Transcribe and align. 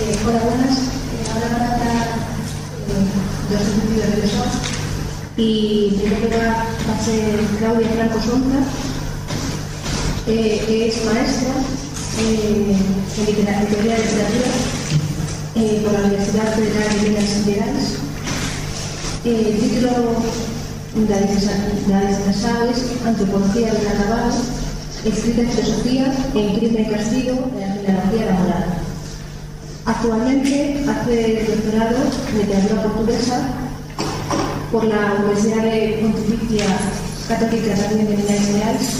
Eh, 0.00 0.14
hola, 0.24 0.38
buenas. 0.44 0.78
Ahora 1.34 1.48
van 1.50 1.60
a 1.60 1.74
hablar 1.74 2.06
eh, 2.86 3.02
dos 3.50 3.60
estudios 3.60 4.14
de 4.14 4.26
eso. 4.26 4.44
Y 5.36 5.88
en 5.92 6.00
primer 6.00 6.22
lugar 6.22 6.66
va 6.88 6.94
a 6.94 7.04
ser 7.04 7.40
Claudia 7.58 7.88
Franco 7.88 8.20
Sonza, 8.22 8.60
eh, 10.28 10.62
que 10.66 10.88
es 10.88 11.04
maestra 11.04 11.50
eh, 12.20 12.76
en 13.18 13.26
literatura, 13.26 13.96
de 13.96 14.02
literatura 14.04 14.50
eh, 15.56 15.80
por 15.82 15.92
la 15.92 16.00
Universidad 16.06 16.54
Federal 16.54 17.00
de 17.00 17.08
Minas 17.08 17.44
Gerais. 17.44 17.98
Eh, 19.24 19.50
el 19.52 19.58
título 19.58 19.90
de 20.94 22.24
las 22.24 22.44
aves, 22.44 22.78
Antropología 23.04 23.72
del 23.72 23.82
Carnaval, 23.82 24.30
escrita 25.04 25.42
en 25.42 25.50
filosofía, 25.50 26.14
en 26.36 26.56
crimen 26.56 26.86
y 26.86 26.90
castigo, 26.90 27.50
en 27.56 27.60
la 27.60 27.74
genealogía 27.74 28.20
de 28.20 28.26
la 28.26 28.38
moral. 28.38 28.87
Actualmente 29.88 30.84
hace 30.86 31.46
doctorado 31.48 31.96
en 32.30 32.38
literatura 32.38 32.82
portuguesa 32.82 33.40
por 34.70 34.84
la 34.84 35.14
Universidad 35.14 35.62
de 35.62 36.00
Pontificia 36.02 36.66
Católica 37.26 37.74
también 37.74 38.06
de 38.06 38.16
Minas 38.18 38.46
Gerais 38.48 38.90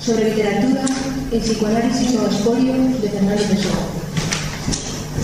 sobre 0.00 0.30
literatura, 0.30 0.80
el 1.30 1.40
psicoanálisis 1.40 2.16
o 2.16 2.26
espolio 2.26 2.72
de 2.72 3.08
Fernando 3.10 3.42
Pessoa. 3.42 3.84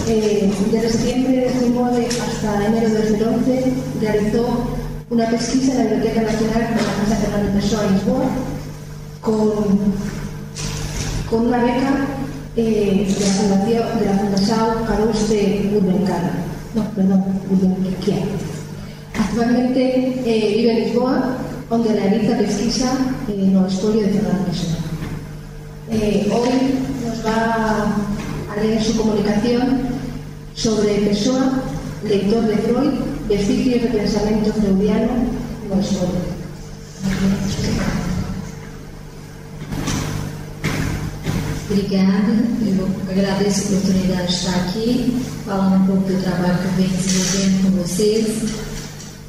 Eh, 0.06 0.52
desde 0.70 0.91
septiembre 0.91 1.32
de 1.32 1.44
2009 1.46 2.08
hasta 2.28 2.66
enero 2.66 2.91
de 2.91 3.08
2011 3.08 3.72
realizó 4.02 4.66
una 5.08 5.30
pesquisa 5.30 5.72
en 5.72 5.78
la 5.78 5.84
Biblioteca 5.84 6.22
Nacional 6.30 6.60
de 6.60 6.77
la 6.77 6.92
Casa 7.00 7.16
Fernando 7.22 7.58
Pessoa 7.58 7.86
en 7.86 7.94
Lisboa 7.94 8.24
con, 9.22 9.94
con 11.30 11.46
una 11.46 11.64
beca 11.64 12.20
eh, 12.60 13.06
de 13.09 13.24
la 13.24 13.32
Fundación 13.32 13.98
de 13.98 14.06
la 14.06 14.87
Carlos 14.87 15.28
de. 15.28 15.70
No, 16.74 16.84
perdón, 16.95 17.24
Gulbenkian. 17.48 18.20
Actualmente 19.19 20.22
eh, 20.25 20.55
vive 20.56 20.72
en 20.72 20.84
Lisboa, 20.84 21.36
donde 21.69 21.92
realiza 21.92 22.36
pesquisa 22.36 22.92
en 23.28 23.56
el 23.56 23.66
espolio 23.66 24.03
de 24.03 24.08
Fernando. 24.08 24.50
Eh, 25.91 26.31
hoy 26.33 26.50
nos 27.05 27.27
va 27.27 27.94
a 28.53 28.62
leer 28.62 28.83
su 28.83 28.97
comunicación 28.97 29.81
sobre 30.55 30.94
Pessoa, 31.08 31.62
lector 32.06 32.44
de 32.44 32.56
Freud, 32.58 32.92
vestigios 33.28 33.83
de 33.83 33.88
pensamento 33.88 34.53
freudiano 34.53 35.08
no 35.69 35.81
espolio. 35.81 36.41
Obrigada, 41.70 42.32
eu 42.66 42.90
agradeço 43.08 43.60
a 43.60 43.76
oportunidade 43.76 44.26
de 44.26 44.34
estar 44.34 44.56
aqui, 44.56 45.22
falando 45.44 45.84
um 45.84 45.86
pouco 45.86 46.12
do 46.12 46.20
trabalho 46.20 46.58
que 46.58 46.64
eu 46.64 46.72
venho 46.72 46.96
desenvolvendo 46.96 47.62
com 47.62 47.82
vocês. 47.82 48.26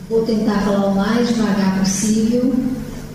Vou 0.10 0.26
tentar 0.26 0.62
falar 0.62 0.88
o 0.88 0.96
mais 0.96 1.28
devagar 1.28 1.80
possível 1.80 2.56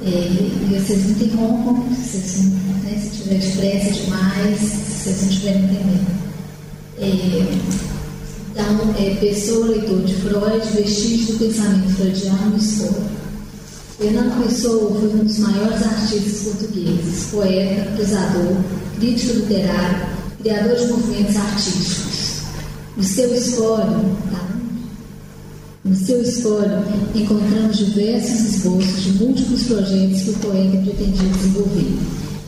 é, 0.03 0.09
e 0.09 0.79
vocês 0.79 1.07
me 1.07 1.25
interrompam 1.25 1.75
vocês, 1.89 2.45
né, 2.85 3.03
se 3.03 3.23
tiver 3.25 3.41
pressa 3.57 4.01
demais, 4.01 4.61
se 4.61 5.03
vocês 5.03 5.23
não 5.23 5.29
estiverem 5.29 5.65
entendendo. 5.65 6.07
É, 7.01 7.59
então, 8.53 8.95
é, 8.97 9.15
pessoa, 9.17 9.67
leitor 9.67 10.05
de 10.05 10.15
Freud, 10.15 10.67
vestígio 10.73 11.35
do 11.35 11.39
pensamento 11.41 11.97
freudiano 11.97 12.55
e 12.55 12.61
escola. 12.61 13.26
Fernando 13.99 14.45
Pessoa 14.45 14.95
foi 15.01 15.09
um 15.09 15.25
dos 15.25 15.39
maiores 15.39 15.83
artistas 15.83 16.43
portugueses, 16.45 17.31
poeta, 17.31 17.91
prosador, 17.97 18.57
crítico 18.99 19.33
literário, 19.39 20.07
criador 20.43 20.77
de 20.77 20.87
movimentos 20.89 21.37
artísticos. 21.37 22.41
No 22.95 23.03
seu 23.03 23.35
espólio, 23.35 24.17
tá? 24.31 24.47
no 25.83 25.95
seu 25.95 26.21
espólio, 26.21 26.85
encontramos 27.15 27.79
diversos 27.79 28.57
esboços 28.57 29.03
de 29.03 29.13
múltiplos 29.13 29.63
projetos 29.63 30.23
que 30.23 30.31
o 30.31 30.39
poeta 30.41 30.77
pretendia 30.79 31.29
desenvolver. 31.31 31.99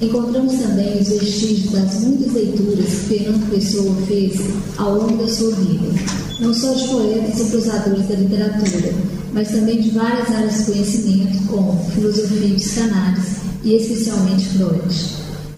Encontramos 0.02 0.52
também 0.54 1.00
os 1.00 1.08
vestígios 1.08 1.72
das 1.72 2.00
muitas 2.00 2.34
leituras 2.34 2.86
que 2.86 3.18
Fernando 3.18 3.50
Pessoa 3.50 3.96
fez 4.06 4.38
ao 4.76 4.96
longo 4.96 5.16
da 5.16 5.32
sua 5.32 5.50
vida, 5.52 6.27
não 6.40 6.54
só 6.54 6.72
de 6.72 6.88
poetas 6.88 7.40
e 7.40 7.44
prosadores 7.50 8.08
da 8.08 8.14
literatura, 8.14 8.94
mas 9.32 9.48
também 9.48 9.80
de 9.80 9.90
várias 9.90 10.30
áreas 10.30 10.58
de 10.58 10.64
conhecimento, 10.64 11.46
como 11.48 11.90
filosofia 11.90 12.46
e 12.46 12.54
psicanálise, 12.54 13.36
e 13.64 13.74
especialmente 13.74 14.48
Freud. 14.48 14.94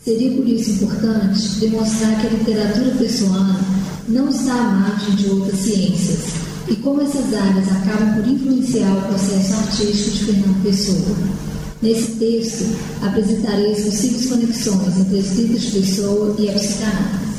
Seria 0.02 0.30
por 0.32 0.48
isso 0.48 0.70
importante 0.70 1.60
demonstrar 1.60 2.20
que 2.20 2.26
a 2.26 2.30
literatura 2.30 2.90
pessoana 2.96 3.60
não 4.08 4.28
está 4.28 4.54
à 4.54 4.70
margem 4.70 5.14
de 5.16 5.28
outras 5.28 5.60
ciências 5.60 6.18
e 6.68 6.76
como 6.76 7.02
essas 7.02 7.34
áreas 7.34 7.68
acabam 7.68 8.14
por 8.14 8.28
influenciar 8.28 8.96
o 8.96 9.02
processo 9.02 9.54
artístico 9.54 10.10
de 10.10 10.24
Fernando 10.24 10.62
Pessoa. 10.62 11.16
Nesse 11.82 12.12
texto, 12.12 12.64
apresentarei 13.02 13.72
as 13.72 13.80
possíveis 13.80 14.26
conexões 14.26 14.98
entre 14.98 15.16
a 15.16 15.20
escrita 15.20 15.58
de 15.58 15.70
Pessoa 15.70 16.36
e 16.38 16.48
a 16.48 16.52
psicanálise. 16.52 17.29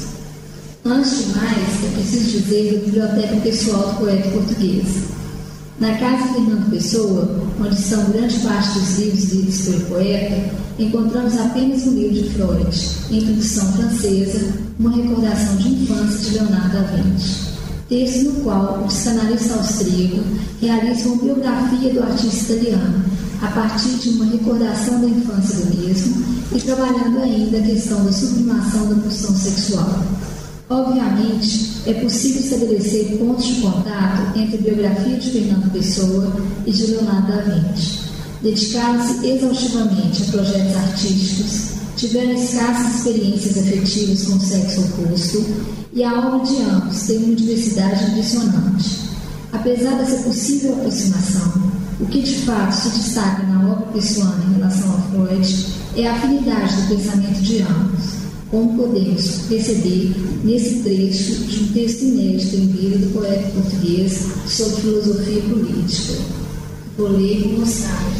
Antes 0.83 1.25
de 1.25 1.35
mais, 1.35 1.83
é 1.83 1.91
preciso 1.93 2.39
dizer 2.39 2.73
da 2.73 2.85
biblioteca 2.85 3.35
pessoal 3.41 3.93
do 3.93 3.99
poeta 3.99 4.29
português. 4.29 4.87
Na 5.79 5.95
casa 5.99 6.33
Fernando 6.33 6.71
Pessoa, 6.71 7.39
onde 7.59 7.79
estão 7.79 8.03
grande 8.05 8.39
parte 8.39 8.79
dos 8.79 8.97
livros 8.97 9.31
lidos 9.31 9.61
pelo 9.61 9.81
poeta, 9.81 10.49
encontramos 10.79 11.37
apenas 11.37 11.85
um 11.85 11.93
livro 11.93 12.15
de 12.15 12.29
Freud, 12.29 12.89
Introdução 13.11 13.73
Francesa, 13.73 14.53
uma 14.79 14.95
recordação 14.95 15.55
de 15.57 15.69
infância 15.69 16.17
de 16.17 16.37
Leonardo 16.39 16.73
da 16.73 16.81
Vinci. 16.81 17.51
Texto 17.87 18.23
no 18.23 18.41
qual 18.41 18.81
o 18.81 18.87
psicanalista 18.87 19.53
austríaco 19.53 20.23
realiza 20.59 21.09
uma 21.09 21.23
biografia 21.23 21.93
do 21.93 22.01
artista 22.01 22.53
italiano, 22.53 23.05
a 23.39 23.47
partir 23.49 23.89
de 23.99 24.09
uma 24.09 24.25
recordação 24.25 24.99
da 24.99 25.07
infância 25.07 25.57
do 25.57 25.77
mesmo 25.77 26.25
e 26.55 26.59
trabalhando 26.59 27.19
ainda 27.21 27.59
a 27.59 27.61
questão 27.61 28.03
da 28.03 28.11
sublimação 28.11 28.89
da 28.89 28.95
pulsão 28.95 29.35
sexual. 29.35 30.03
Obviamente, 30.71 31.81
é 31.85 31.93
possível 31.95 32.39
estabelecer 32.39 33.17
pontos 33.17 33.45
de 33.45 33.55
contato 33.55 34.39
entre 34.39 34.55
a 34.55 34.61
biografia 34.61 35.17
de 35.17 35.29
Fernando 35.29 35.69
Pessoa 35.73 36.33
e 36.65 36.71
de 36.71 36.87
Leonardo 36.87 37.27
da 37.27 37.41
Vinci. 37.41 37.99
Dedicaram-se 38.41 39.27
exaustivamente 39.27 40.23
a 40.23 40.31
projetos 40.31 40.77
artísticos, 40.77 41.71
tiveram 41.97 42.31
escassas 42.31 42.95
experiências 42.95 43.57
afetivas 43.57 44.23
com 44.23 44.37
o 44.37 44.39
sexo 44.39 44.81
oposto 44.85 45.45
e 45.91 46.05
a 46.05 46.17
obra 46.17 46.45
de 46.45 46.61
ambos 46.61 47.03
tem 47.03 47.17
uma 47.17 47.35
diversidade 47.35 48.05
impressionante. 48.05 48.97
Apesar 49.51 49.97
dessa 49.97 50.23
possível 50.23 50.75
aproximação, 50.75 51.51
o 51.99 52.05
que 52.05 52.21
de 52.21 52.35
fato 52.45 52.71
se 52.71 52.89
destaca 52.91 53.43
na 53.43 53.73
obra 53.73 53.87
pessoal 53.87 54.35
em 54.47 54.53
relação 54.53 54.95
a 54.95 55.01
Freud 55.11 55.65
é 55.97 56.07
a 56.07 56.13
afinidade 56.13 56.75
do 56.77 56.95
pensamento 56.95 57.41
de 57.41 57.61
ambos 57.61 58.21
como 58.51 58.77
podemos 58.77 59.43
perceber 59.47 60.13
nesse 60.43 60.81
trecho 60.83 61.35
de 61.45 61.63
um 61.63 61.67
texto 61.67 62.01
inédito 62.03 62.55
em 62.57 62.67
vida 62.67 62.97
do 62.97 63.13
poeta 63.13 63.49
português 63.51 64.25
sobre 64.45 64.81
filosofia 64.81 65.41
política. 65.41 66.41
E 66.99 67.57
mostrar 67.57 68.13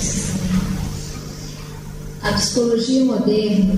A 2.24 2.32
psicologia 2.34 3.06
moderna, 3.06 3.76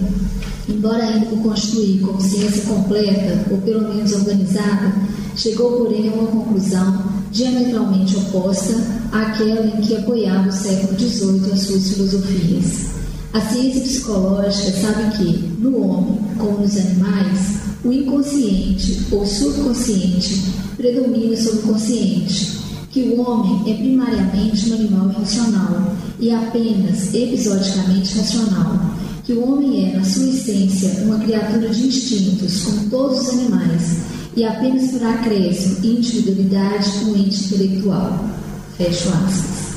embora 0.70 1.04
ainda 1.04 1.26
por 1.26 1.40
constituir 1.40 2.00
como 2.00 2.22
ciência 2.22 2.62
completa, 2.62 3.46
ou 3.52 3.58
pelo 3.58 3.94
menos 3.94 4.14
organizada, 4.14 4.94
chegou, 5.36 5.80
porém, 5.80 6.08
a 6.08 6.14
uma 6.14 6.28
conclusão 6.28 7.04
diametralmente 7.32 8.16
oposta 8.16 8.76
àquela 9.12 9.66
em 9.66 9.82
que 9.82 9.98
apoiava 9.98 10.48
o 10.48 10.52
século 10.54 10.98
XVIII 10.98 11.52
as 11.52 11.62
suas 11.64 11.90
filosofias. 11.90 13.03
A 13.34 13.42
ciência 13.42 13.82
psicológica 13.82 14.72
sabe 14.80 15.18
que, 15.18 15.48
no 15.60 15.76
homem, 15.82 16.20
como 16.38 16.60
nos 16.60 16.78
animais, 16.78 17.62
o 17.84 17.92
inconsciente 17.92 19.08
ou 19.12 19.26
subconsciente 19.26 20.54
predomina 20.78 21.36
sobre 21.36 21.60
o 21.62 21.64
consciente, 21.64 22.60
que 22.92 23.02
o 23.02 23.22
homem 23.22 23.74
é 23.74 23.76
primariamente 23.76 24.70
um 24.70 24.76
animal 24.76 25.10
irracional 25.10 25.96
e 26.20 26.30
apenas 26.30 27.12
episodicamente 27.12 28.20
racional, 28.20 28.80
que 29.24 29.34
o 29.34 29.52
homem 29.52 29.90
é, 29.90 29.98
na 29.98 30.06
sua 30.06 30.28
essência, 30.28 31.04
uma 31.04 31.18
criatura 31.18 31.70
de 31.70 31.88
instintos, 31.88 32.62
como 32.62 32.88
todos 32.92 33.22
os 33.22 33.30
animais, 33.30 33.98
e 34.36 34.44
apenas 34.44 34.92
por 34.92 35.04
acréscimo 35.08 35.78
e 35.82 35.98
individualidade 35.98 36.88
um 37.06 37.18
ente 37.18 37.46
intelectual. 37.46 38.30
Fecho 38.78 39.10
aspas. 39.10 39.73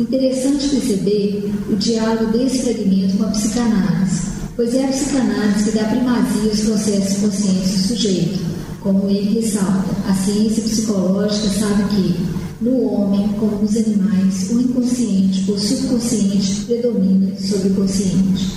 Interessante 0.00 0.68
perceber 0.68 1.52
o 1.70 1.76
diálogo 1.76 2.32
desse 2.32 2.60
fragmento 2.60 3.18
com 3.18 3.24
a 3.24 3.28
psicanálise, 3.28 4.22
pois 4.56 4.74
é 4.74 4.86
a 4.86 4.88
psicanálise 4.88 5.64
que 5.64 5.78
dá 5.78 5.84
primazia 5.84 6.50
aos 6.50 6.60
processos 6.60 7.18
conscientes 7.18 7.72
do 7.72 7.88
sujeito. 7.88 8.38
Como 8.80 9.10
ele 9.10 9.40
ressalta, 9.40 9.90
a 10.08 10.14
ciência 10.14 10.62
psicológica 10.62 11.48
sabe 11.50 11.84
que, 11.94 12.16
no 12.62 12.82
homem, 12.94 13.28
como 13.38 13.60
nos 13.60 13.76
animais, 13.76 14.48
o 14.50 14.60
inconsciente 14.62 15.44
ou 15.50 15.58
subconsciente 15.58 16.62
predomina 16.64 17.38
sobre 17.38 17.68
o 17.68 17.74
consciente. 17.74 18.56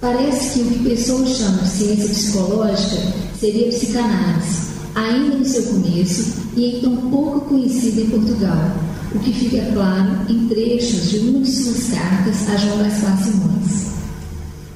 Parece 0.00 0.58
que 0.58 0.60
o 0.64 0.70
que 0.70 0.88
pessoas 0.88 1.36
chamam 1.36 1.62
de 1.62 1.70
ciência 1.70 2.08
psicológica 2.08 2.96
seria 3.38 3.68
psicanálise, 3.68 4.58
ainda 4.92 5.36
no 5.36 5.44
seu 5.44 5.62
começo 5.62 6.32
e 6.56 6.78
então 6.78 6.96
pouco 6.96 7.42
conhecida 7.42 8.00
em 8.00 8.10
Portugal, 8.10 8.76
o 9.14 9.18
que 9.20 9.32
fica 9.32 9.64
claro 9.72 10.10
em 10.28 10.48
trechos 10.48 11.10
de 11.10 11.18
uma 11.18 11.40
de 11.40 11.50
suas 11.50 11.88
cartas 11.90 12.48
a 12.48 12.56
João 12.56 12.78
Gaspar 12.78 13.22
Simões. 13.22 13.84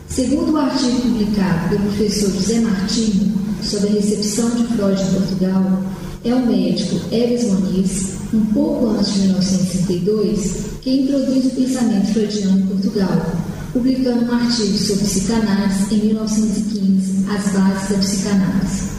Segundo 0.09 0.53
o 0.53 0.57
artigo 0.57 1.01
publicado 1.01 1.69
pelo 1.69 1.83
professor 1.83 2.31
José 2.33 2.61
Martins 2.61 3.33
sobre 3.63 3.89
a 3.91 3.93
recepção 3.93 4.51
de 4.51 4.65
Freud 4.65 5.03
em 5.03 5.13
Portugal, 5.13 5.83
é 6.25 6.35
o 6.35 6.47
médico 6.47 7.01
Eves 7.13 7.45
Moniz, 7.45 8.15
um 8.33 8.41
pouco 8.47 8.87
antes 8.91 9.15
de 9.15 9.21
1962, 9.21 10.57
que 10.83 11.03
introduz 11.03 11.47
o 11.47 11.51
pensamento 11.51 12.13
freudiano 12.13 12.61
em 12.61 12.67
Portugal, 12.67 13.33
publicando 13.73 14.25
um 14.25 14.35
artigo 14.35 14.79
sobre 14.79 15.05
psicanálise 15.05 15.95
em 15.95 16.07
1915, 16.07 17.25
As 17.29 17.53
Bases 17.53 17.89
da 17.89 17.99
Psicanálise. 17.99 18.98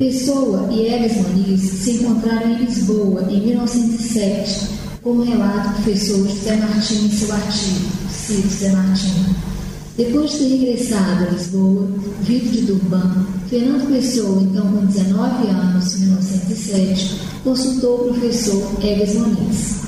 Pessoa 0.00 0.66
e 0.72 0.86
Eves 0.86 1.14
Moniz 1.18 1.60
se 1.60 1.90
encontraram 1.90 2.52
em 2.52 2.64
Lisboa 2.64 3.22
em 3.28 3.48
1907, 3.48 4.68
como 5.02 5.22
relata 5.22 5.68
o 5.68 5.74
professor 5.74 6.26
José 6.26 6.56
Martins 6.56 7.04
em 7.04 7.10
seu 7.10 7.30
artigo, 7.34 7.90
cito 8.10 8.48
José 8.48 8.72
Martins. 8.72 9.36
Depois 9.98 10.30
de 10.30 10.38
ter 10.38 10.56
regressado 10.56 11.24
a 11.24 11.28
Lisboa, 11.28 11.86
vindo 12.22 12.50
de 12.50 12.62
Durban, 12.62 13.26
Fernando 13.50 13.92
Pessoa, 13.92 14.42
então 14.42 14.72
com 14.72 14.86
19 14.86 15.48
anos, 15.48 15.94
em 15.94 16.06
1907, 16.06 17.20
consultou 17.44 18.08
o 18.08 18.14
professor 18.14 18.72
Eves 18.82 19.16
Moniz. 19.16 19.80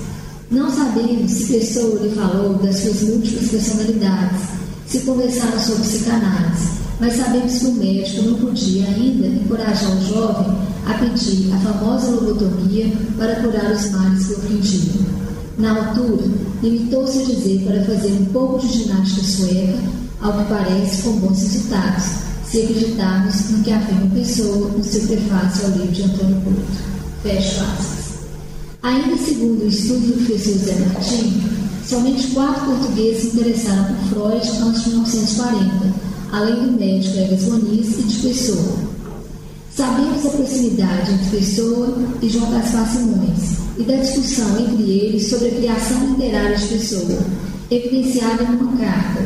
Não 0.51 0.71
sabemos 0.71 1.31
se 1.31 1.55
Pessoa 1.55 1.99
lhe 2.01 2.15
falou 2.15 2.59
das 2.59 2.77
suas 2.77 3.01
múltiplas 3.01 3.49
personalidades, 3.49 4.41
se 4.87 4.99
conversaram 4.99 5.59
sobre 5.59 5.85
psicanálise, 5.85 6.82
mas 7.03 7.15
sabemos 7.15 7.59
que 7.59 7.67
o 7.67 7.75
médico 7.75 8.23
não 8.23 8.35
podia 8.35 8.87
ainda 8.87 9.27
encorajar 9.27 9.91
o 9.91 10.07
jovem 10.07 10.57
a 10.87 10.95
pedir 10.95 11.53
a 11.53 11.59
famosa 11.59 12.13
lobotomia 12.13 12.93
para 13.19 13.35
curar 13.41 13.73
os 13.73 13.91
males 13.91 14.25
que 14.29 14.35
ofendiam. 14.35 15.05
Na 15.59 15.77
altura, 15.77 16.23
limitou-se 16.63 17.23
a 17.23 17.25
dizer 17.25 17.65
para 17.67 17.85
fazer 17.85 18.13
um 18.13 18.25
pouco 18.27 18.65
de 18.65 18.85
ginástica 18.85 19.27
sueca, 19.27 19.79
ao 20.21 20.33
que 20.33 20.45
parece 20.45 21.03
com 21.03 21.17
bons 21.17 21.43
resultados, 21.43 22.05
se 22.49 22.63
acreditarmos 22.63 23.51
no 23.51 23.65
que 23.65 23.73
afirma 23.73 24.15
Pessoa 24.15 24.69
no 24.69 24.85
seu 24.85 25.01
prefácio 25.09 25.65
ao 25.65 25.73
livro 25.73 25.93
de 25.93 26.03
Antônio 26.05 26.41
Couto. 26.43 26.83
Fecho 27.25 27.65
aspas. 27.65 28.03
Ainda 28.81 29.17
segundo 29.17 29.65
o 29.65 29.69
estudo 29.69 30.07
do 30.07 30.25
professor 30.25 30.57
Zé 30.57 30.75
Martins, 30.87 31.43
somente 31.85 32.29
quatro 32.29 32.65
portugueses 32.65 33.23
se 33.23 33.37
interessaram 33.37 33.87
por 33.87 34.09
Freud 34.09 34.49
antes 34.63 34.85
de 34.85 34.91
1940, 34.91 36.02
além 36.33 36.55
do 36.55 36.73
médico 36.73 37.19
Egas 37.19 37.43
Moniz 37.43 37.99
e 37.99 38.03
de 38.05 38.29
Pessoa. 38.29 38.93
Sabemos 39.77 40.27
a 40.27 40.31
proximidade 40.31 41.13
entre 41.13 41.39
Pessoa 41.39 41.95
e 42.23 42.29
João 42.29 42.51
Gaspar 42.51 42.91
Simões 42.91 43.59
e 43.79 43.83
da 43.83 43.97
discussão 43.97 44.59
entre 44.59 44.83
eles 44.83 45.29
sobre 45.29 45.49
a 45.49 45.51
criação 45.53 46.07
literária 46.09 46.57
de 46.57 46.67
Pessoa, 46.67 47.19
evidenciada 47.71 48.45
numa 48.45 48.77
carta. 48.79 49.23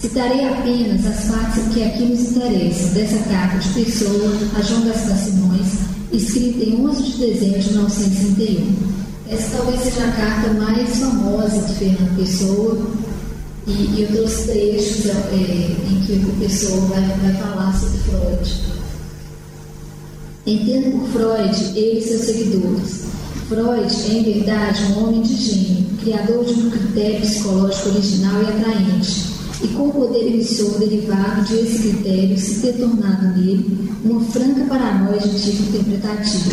Citarei 0.00 0.46
apenas 0.46 1.04
as 1.06 1.24
partes 1.24 1.74
que 1.74 1.82
aqui 1.82 2.04
nos 2.04 2.20
interessam 2.20 2.88
dessa 2.92 3.18
carta 3.28 3.58
de 3.58 3.68
Pessoa 3.70 4.32
a 4.56 4.62
João 4.62 4.82
Gaspar 4.82 5.18
Simões, 5.18 5.66
escrita 6.12 6.64
em 6.64 6.86
11 6.86 7.02
de 7.02 7.18
dezembro 7.18 7.60
de 7.60 7.68
1931. 7.70 8.94
Essa 9.28 9.56
talvez 9.56 9.80
seja 9.80 10.04
a 10.04 10.12
carta 10.12 10.52
mais 10.52 10.96
famosa 10.96 11.58
de 11.66 11.74
Fernando 11.74 12.16
Pessoa, 12.16 12.86
e, 13.66 13.70
e 13.70 14.02
eu 14.02 14.08
trouxe 14.08 14.48
trechos 14.48 15.06
é, 15.06 15.76
em 15.90 16.00
que 16.04 16.12
o 16.12 16.36
Pessoa 16.38 16.80
vai, 16.86 17.00
vai 17.00 17.34
falar 17.34 17.72
sobre 17.78 17.98
Freud. 17.98 18.60
Entendo 20.46 20.98
por 20.98 21.08
Freud 21.08 21.78
ele 21.78 21.98
e 21.98 22.02
seus 22.02 22.22
seguidores. 22.22 23.04
Freud 23.48 23.94
é, 24.10 24.12
em 24.12 24.22
verdade, 24.22 24.82
um 24.92 25.04
homem 25.04 25.22
de 25.22 25.34
gênio, 25.34 25.86
criador 26.02 26.44
de 26.44 26.52
um 26.52 26.70
critério 26.70 27.20
psicológico 27.20 27.88
original 27.88 28.42
e 28.42 28.46
atraente, 28.46 29.34
e 29.62 29.68
com 29.68 29.88
o 29.88 29.92
poder 29.92 30.26
emissor 30.26 30.78
derivado 30.78 31.44
de 31.44 31.60
esse 31.60 31.88
critério 31.88 32.38
se 32.38 32.60
ter 32.60 32.74
tornado 32.74 33.38
nele 33.38 33.88
uma 34.04 34.20
franca 34.20 34.64
paranoia 34.66 35.20
de 35.20 35.40
tipo 35.40 35.62
interpretativo. 35.62 36.50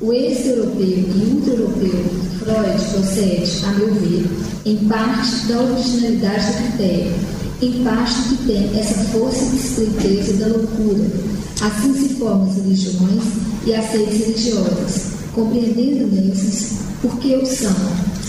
O 0.00 0.12
ex-europeu 0.12 0.86
e 0.86 1.34
ultra-europeu 1.34 2.29
Freud 2.50 2.84
procede, 2.90 3.64
a 3.64 3.72
meu 3.74 3.94
ver, 3.94 4.28
em 4.64 4.76
parte 4.88 5.46
da 5.46 5.60
originalidade 5.60 6.46
do 6.46 6.76
critério, 6.76 7.12
em 7.62 7.84
parte 7.84 8.22
que 8.28 8.36
tem 8.44 8.78
essa 8.78 9.04
força 9.04 9.44
de 9.46 9.56
estreiteza 9.56 10.32
da 10.34 10.46
loucura. 10.48 11.04
Assim 11.60 11.94
se 11.94 12.14
formam 12.14 12.50
as 12.50 12.56
religiões 12.56 13.22
e 13.64 13.74
as 13.74 13.90
seitas 13.92 14.18
religiosas, 14.18 15.02
compreendendo 15.32 16.08
nesses 16.12 16.80
porque 17.00 17.36
o 17.36 17.46
são, 17.46 17.74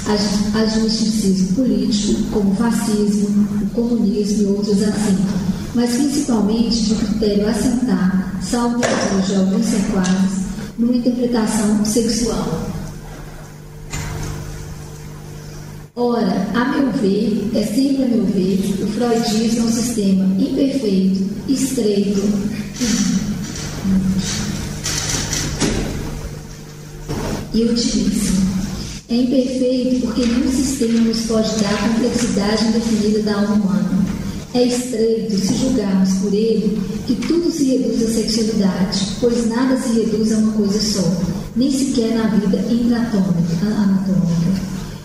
as 0.08 0.78
misticismo 0.78 1.56
político, 1.56 2.22
como 2.32 2.52
o 2.52 2.56
fascismo, 2.56 3.48
o 3.62 3.70
comunismo 3.74 4.44
e 4.44 4.46
outros 4.46 4.82
assim, 4.84 5.18
mas 5.74 5.92
principalmente 5.92 6.84
de 6.84 6.96
critério 6.96 7.50
assentar, 7.50 8.40
salvo 8.42 8.80
de 9.26 9.36
alguns 9.36 9.66
sequados, 9.66 10.42
numa 10.78 10.96
interpretação 10.96 11.84
sexual. 11.84 12.81
Ora, 15.94 16.48
a 16.54 16.66
meu 16.70 16.90
ver, 16.94 17.52
é 17.54 17.66
sempre 17.66 18.04
a 18.04 18.08
meu 18.08 18.24
ver, 18.24 18.60
o 18.82 18.88
freudismo 18.88 19.60
é 19.60 19.64
um 19.64 19.72
sistema 19.72 20.24
imperfeito, 20.40 21.22
estreito 21.50 22.22
e 27.54 27.64
utilíssimo. 27.64 28.52
É 29.10 29.16
imperfeito 29.16 30.08
porque 30.08 30.26
nenhum 30.26 30.50
sistema 30.50 31.02
nos 31.02 31.24
pode 31.24 31.50
dar 31.62 31.74
a 31.74 31.90
complexidade 31.90 32.68
indefinida 32.68 33.24
da 33.24 33.42
alma 33.42 33.56
humana. 33.56 34.06
É 34.54 34.64
estreito 34.64 35.38
se 35.38 35.56
julgarmos 35.56 36.14
por 36.22 36.34
ele 36.34 36.82
que 37.06 37.16
tudo 37.16 37.52
se 37.52 37.66
reduz 37.66 38.02
à 38.02 38.14
sexualidade, 38.14 39.08
pois 39.20 39.46
nada 39.50 39.78
se 39.78 39.92
reduz 39.92 40.32
a 40.32 40.38
uma 40.38 40.54
coisa 40.54 40.80
só, 40.80 41.22
nem 41.54 41.70
sequer 41.70 42.16
na 42.16 42.28
vida 42.28 42.60
anatômica. 42.60 43.42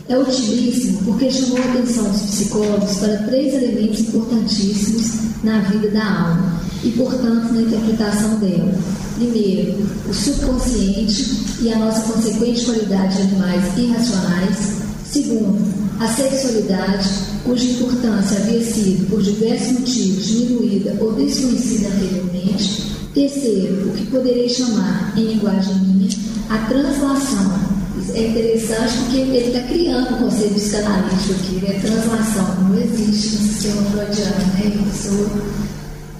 É 0.08 0.16
utilíssimo 0.16 1.02
porque 1.04 1.30
chamou 1.32 1.58
a 1.58 1.64
atenção 1.64 2.08
dos 2.08 2.22
psicólogos 2.22 2.98
para 2.98 3.16
três 3.24 3.54
elementos 3.54 4.00
importantíssimos 4.00 5.42
na 5.42 5.58
vida 5.62 5.88
da 5.90 6.04
alma 6.04 6.60
e, 6.84 6.90
portanto, 6.90 7.52
na 7.52 7.62
interpretação 7.62 8.36
dela. 8.36 8.72
Primeiro, 9.16 9.84
o 10.08 10.14
subconsciente 10.14 11.26
e 11.60 11.72
a 11.72 11.78
nossa 11.78 12.12
consequente 12.12 12.64
qualidade 12.64 13.16
de 13.16 13.22
animais 13.22 13.64
irracionais. 13.76 14.76
Segundo, 15.10 15.58
a 15.98 16.06
sexualidade, 16.06 17.08
cuja 17.42 17.64
importância 17.64 18.38
havia 18.38 18.62
sido, 18.62 19.10
por 19.10 19.20
diversos 19.20 19.72
motivos, 19.72 20.26
diminuída 20.26 20.96
ou 21.00 21.14
desconhecida 21.14 21.88
anteriormente. 21.88 22.82
Terceiro, 23.12 23.88
o 23.88 23.92
que 23.92 24.06
poderei 24.06 24.48
chamar, 24.48 25.14
em 25.16 25.32
linguagem 25.32 25.74
minha, 25.80 26.10
a 26.48 26.58
translação. 26.68 27.75
É 28.14 28.28
interessante 28.28 28.96
porque 28.98 29.16
ele 29.18 29.48
está 29.48 29.60
criando 29.68 30.14
o 30.14 30.18
conceito 30.18 30.54
psicanalítico 30.54 31.32
aqui, 31.32 31.66
né? 31.66 31.80
Translação. 31.80 32.68
Não 32.68 32.78
existe 32.78 33.36
no 33.36 33.48
sistema 33.48 33.82
freudiano, 33.90 34.46
né? 34.54 34.72
Pessoa 34.92 35.30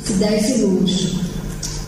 se 0.04 0.12
dá 0.14 0.32
esse 0.32 0.62
luxo. 0.62 1.20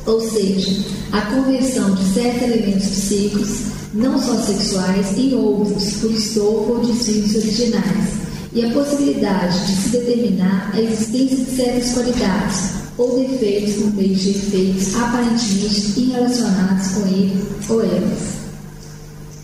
Ou 0.07 0.21
seja, 0.21 0.85
a 1.13 1.21
conversão 1.23 1.95
de 1.95 2.15
certos 2.15 2.43
elementos 2.43 2.87
psíquicos 2.87 3.69
não 3.95 4.21
só 4.21 4.37
sexuais, 4.37 5.17
em 5.17 5.35
outros, 5.35 5.95
por 5.95 6.11
estofo 6.11 6.73
ou 6.73 6.87
desvios 6.87 7.35
originais, 7.37 8.09
e 8.53 8.65
a 8.65 8.71
possibilidade 8.71 9.67
de 9.67 9.83
se 9.83 9.89
determinar 9.91 10.71
a 10.73 10.81
existência 10.81 11.37
de 11.37 11.51
certas 11.51 11.93
qualidades 11.93 12.71
ou 12.97 13.19
defeitos 13.19 13.75
por 13.75 13.95
meio 13.95 14.15
de 14.15 14.31
efeitos 14.31 14.95
aparentemente 14.97 16.01
irrelacionados 16.01 16.89
com 16.89 17.07
ele 17.07 17.45
ou 17.69 17.83
elas. 17.83 18.38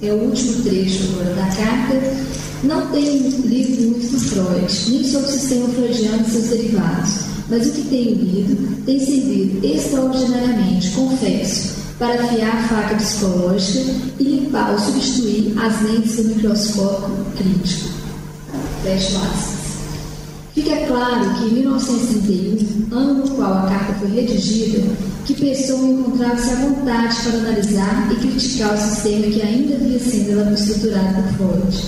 É 0.07 0.13
o 0.13 0.17
último 0.17 0.63
trecho 0.63 1.03
agora 1.15 1.35
da 1.35 1.47
carta. 1.57 1.95
Não 2.63 2.91
tenho 2.91 3.31
lido 3.47 3.83
muito 3.83 4.13
do 4.13 4.21
Freud, 4.21 4.91
nem 4.91 5.03
sobre 5.03 5.29
o 5.29 5.33
sistema 5.33 5.69
freudiano 5.69 6.27
e 6.27 6.31
seus 6.31 6.45
derivados, 6.49 7.21
mas 7.49 7.67
o 7.67 7.73
que 7.73 7.83
tenho 7.89 8.15
lido 8.17 8.85
tem 8.85 9.01
servido 9.01 9.67
extraordinariamente, 9.67 10.91
confesso, 10.91 11.75
para 11.99 12.23
afiar 12.23 12.55
a 12.55 12.69
faca 12.69 12.97
psicológica 12.97 13.95
e 14.21 14.25
limpar 14.25 14.73
ou 14.73 14.79
substituir 14.79 15.55
as 15.59 15.81
lentes 15.81 16.17
do 16.17 16.25
microscópio 16.25 17.25
crítico. 17.39 17.89
Fecho 18.83 19.17
aspas. 19.17 19.65
Fica 20.55 20.87
claro 20.87 21.35
que 21.35 21.45
em 21.45 21.55
1931, 21.61 22.95
ano 22.95 23.15
no 23.15 23.31
qual 23.31 23.55
a 23.55 23.67
carta 23.69 23.95
foi 23.95 24.09
redigida, 24.11 24.85
que 25.25 25.35
Pessoa 25.35 25.89
encontrava-se 25.89 26.51
à 26.51 26.57
vontade 26.57 27.17
para 27.23 27.39
analisar 27.39 28.13
e 28.13 28.17
criticar 28.17 28.75
o 28.75 28.79
sistema 28.79 29.27
que 29.27 29.41
ainda 29.41 29.75
havia 29.75 29.99
sendo 29.99 30.55
estruturado 30.55 31.15
por 31.15 31.61
Freud. 31.63 31.85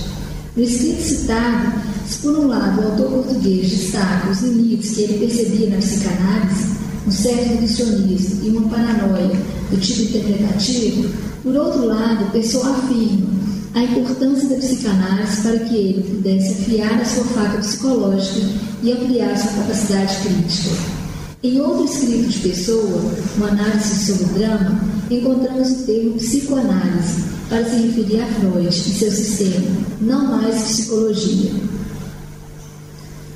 No 0.55 0.63
escrito 0.63 1.03
citado, 1.03 1.73
se 2.07 2.17
por 2.19 2.39
um 2.39 2.47
lado 2.47 2.81
o 2.81 2.85
autor 2.85 3.11
português 3.11 3.69
destaca 3.69 4.31
os 4.31 4.41
limites 4.41 4.95
que 4.95 5.01
ele 5.01 5.19
percebia 5.19 5.69
na 5.69 5.77
psicanálise, 5.77 6.77
um 7.05 7.11
certo 7.11 7.49
reducionismo 7.49 8.45
e 8.45 8.49
uma 8.49 8.69
paranoia 8.69 9.39
do 9.69 9.77
tipo 9.77 10.01
interpretativo, 10.01 11.09
por 11.43 11.55
outro 11.55 11.85
lado, 11.85 12.31
Pessoa 12.31 12.71
afirma 12.71 13.37
a 13.75 13.83
importância 13.83 14.49
da 14.49 14.55
psicanálise 14.55 15.41
para 15.43 15.59
que 15.59 15.75
ele 15.75 16.15
pudesse 16.15 16.63
afiar 16.63 16.99
a 16.99 17.05
sua 17.05 17.23
faca 17.25 17.59
psicológica 17.59 18.47
e 18.81 18.91
ampliar 18.91 19.37
sua 19.37 19.51
capacidade 19.51 20.15
crítica. 20.23 21.06
Em 21.43 21.61
outro 21.61 21.85
escrito 21.85 22.29
de 22.29 22.39
Pessoa, 22.39 23.13
uma 23.37 23.49
análise 23.49 24.05
sobre 24.05 24.23
o 24.23 24.39
drama, 24.39 24.81
encontramos 25.11 25.69
o 25.69 25.83
termo 25.85 26.13
psicoanálise 26.13 27.23
para 27.47 27.63
se 27.63 27.75
referir 27.75 28.21
a 28.21 28.25
Freud 28.25 28.67
e 28.67 28.71
seu 28.71 29.11
sistema, 29.11 29.67
não 30.01 30.25
mais 30.31 30.63
psicologia. 30.63 31.51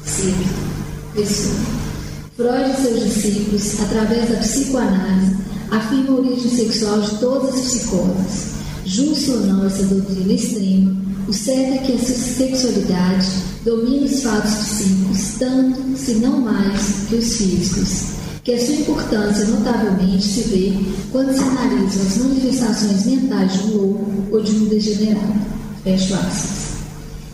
Sim, 0.03 0.33
Pessoa. 1.13 1.55
Freud 2.35 2.71
e 2.71 2.81
seus 2.81 3.03
discípulos, 3.03 3.81
através 3.81 4.29
da 4.29 4.37
psicoanálise, 4.37 5.35
afirmam 5.69 6.17
a 6.17 6.19
origem 6.21 6.49
sexual 6.49 7.01
de 7.01 7.17
todas 7.19 7.53
as 7.53 7.61
psicoses. 7.61 8.51
Justo 8.83 9.31
ou 9.33 9.39
não 9.41 9.67
essa 9.67 9.83
doutrina 9.83 10.33
extrema, 10.33 10.97
o 11.27 11.33
certo 11.33 11.73
é 11.73 11.77
que 11.77 11.93
a 11.93 11.99
sexualidade 11.99 12.60
domina 13.63 14.05
os 14.05 14.23
fatos 14.23 14.53
psíquicos 14.53 15.35
tanto, 15.37 15.97
se 15.97 16.15
não 16.15 16.39
mais, 16.41 17.05
que 17.07 17.15
os 17.15 17.37
físicos, 17.37 18.03
que 18.43 18.53
a 18.53 18.65
sua 18.65 18.75
importância 18.75 19.45
notavelmente 19.45 20.23
se 20.23 20.41
vê 20.41 20.73
quando 21.11 21.33
se 21.33 21.43
analisam 21.43 22.01
as 22.07 22.17
manifestações 22.17 23.05
mentais 23.05 23.53
de 23.53 23.59
um 23.63 23.77
louco 23.77 24.11
ou 24.31 24.41
de 24.41 24.51
um 24.51 24.65
degenerado. 24.65 25.41
Fecho 25.83 26.13
aspas. 26.13 26.61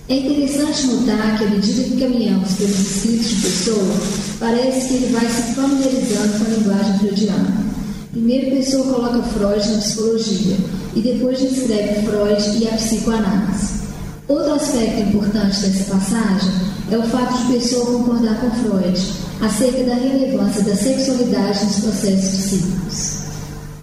É 0.10 0.16
interessante 0.16 0.88
notar 0.88 1.38
que, 1.38 1.44
à 1.44 1.50
medida 1.50 1.84
que 1.84 2.00
caminhamos 2.00 2.54
pelos 2.54 2.80
escritos 2.80 3.28
de 3.28 3.42
Pessoa, 3.42 3.94
parece 4.40 4.88
que 4.88 4.94
ele 4.96 5.14
vai 5.14 5.30
se 5.30 5.54
familiarizando 5.54 6.40
com 6.40 6.46
a 6.46 6.56
linguagem 6.56 7.00
freudiana. 7.00 7.66
Primeiro, 8.12 8.56
Pessoa 8.56 8.86
coloca 8.86 9.22
Freud 9.24 9.70
na 9.70 9.80
psicologia 9.80 10.56
e 10.96 11.02
depois 11.02 11.40
descreve 11.40 12.08
Freud 12.08 12.64
e 12.64 12.68
a 12.68 12.72
psicoanálise. 12.78 13.87
Outro 14.28 14.56
aspecto 14.56 15.04
importante 15.04 15.62
dessa 15.62 15.96
passagem 15.96 16.52
é 16.92 16.98
o 16.98 17.04
fato 17.04 17.38
de 17.38 17.54
Pessoa 17.54 17.86
concordar 17.86 18.42
com 18.42 18.52
Freud 18.52 19.14
acerca 19.40 19.84
da 19.86 19.94
relevância 19.96 20.64
da 20.64 20.76
sexualidade 20.76 21.64
nos 21.64 21.80
processos 21.80 22.46
psíquicos. 22.46 23.18